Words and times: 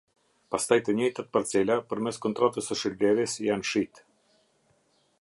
Pastaj 0.53 0.77
të 0.85 0.95
njëjtat 0.99 1.29
parcela, 1.37 1.77
përmes 1.91 2.21
kontratës 2.25 2.71
së 2.73 2.81
shitblerjes 2.85 3.39
janë 3.49 3.71
shit. 3.75 4.07